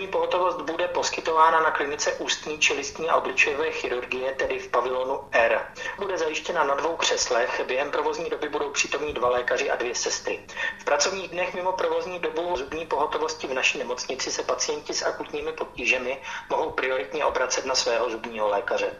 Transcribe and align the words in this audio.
Zubní 0.00 0.12
pohotovost 0.12 0.60
bude 0.60 0.88
poskytována 0.88 1.60
na 1.60 1.70
klinice 1.70 2.12
ústní, 2.12 2.58
čelistní 2.58 3.10
a 3.10 3.16
obličejové 3.16 3.70
chirurgie, 3.70 4.32
tedy 4.32 4.58
v 4.58 4.68
pavilonu 4.68 5.20
R. 5.32 5.60
Bude 5.98 6.18
zajištěna 6.18 6.64
na 6.64 6.74
dvou 6.74 6.96
křeslech, 6.96 7.60
během 7.66 7.90
provozní 7.90 8.30
doby 8.30 8.48
budou 8.48 8.70
přítomní 8.70 9.12
dva 9.12 9.28
lékaři 9.28 9.70
a 9.70 9.76
dvě 9.76 9.94
sestry. 9.94 10.40
V 10.78 10.84
pracovních 10.84 11.28
dnech 11.28 11.54
mimo 11.54 11.72
provozní 11.72 12.18
dobu 12.18 12.56
zubní 12.56 12.86
pohotovosti 12.86 13.46
v 13.46 13.54
naší 13.54 13.78
nemocnici 13.78 14.30
se 14.30 14.42
pacienti 14.42 14.94
s 14.94 15.02
akutními 15.02 15.52
potížemi 15.52 16.18
mohou 16.50 16.70
prioritně 16.70 17.24
obracet 17.24 17.64
na 17.64 17.74
svého 17.74 18.10
zubního 18.10 18.48
lékaře. 18.48 18.92